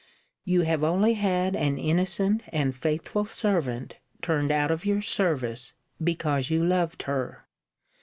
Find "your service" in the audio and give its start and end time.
4.83-5.73